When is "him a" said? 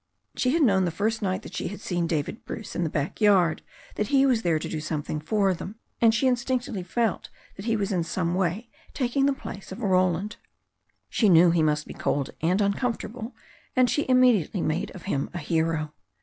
15.03-15.37